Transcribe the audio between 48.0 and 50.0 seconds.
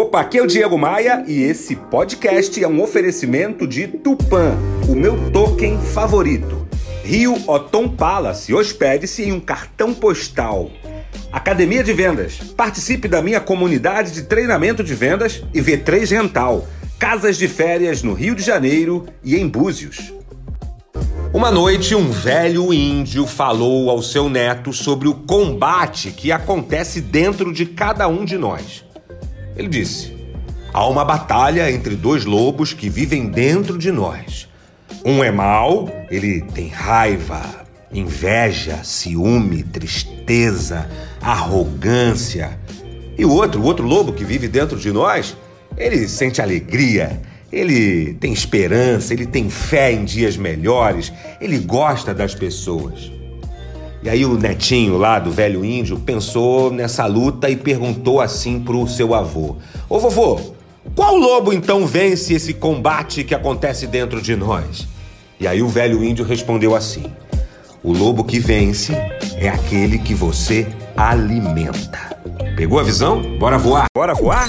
tem esperança, ele tem fé